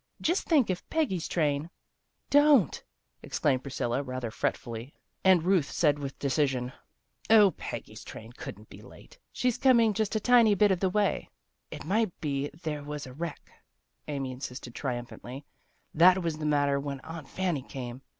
Just 0.19 0.47
think 0.49 0.71
if 0.71 0.89
Peggy's 0.89 1.27
train 1.27 1.69
""Don't!" 2.31 2.83
exclaimed 3.21 3.61
Priscilla 3.61 4.01
rather 4.01 4.31
fret 4.31 4.57
fully, 4.57 4.95
and 5.23 5.43
Ruth 5.43 5.69
said 5.69 5.99
with 5.99 6.17
decision," 6.17 6.73
O 7.29 7.51
Peggy's 7.51 8.03
train 8.03 8.31
couldn't 8.31 8.67
be 8.67 8.81
late, 8.81 9.19
she's 9.31 9.59
coming 9.59 9.93
such 9.93 10.15
a 10.15 10.19
tiny 10.19 10.55
bit 10.55 10.71
of 10.71 10.83
a 10.83 10.89
way."" 10.89 11.29
It 11.69 11.85
might 11.85 12.19
be 12.19 12.45
if 12.45 12.63
there 12.63 12.83
was 12.83 13.05
a 13.05 13.13
wreck," 13.13 13.51
Amy 14.07 14.31
insisted 14.31 14.73
triumphantly." 14.73 15.45
That 16.01 16.23
was 16.23 16.39
the 16.39 16.47
matter 16.47 16.79
when 16.79 16.99
Aunt 17.01 17.29
Fanny 17.29 17.61
came. 17.61 18.01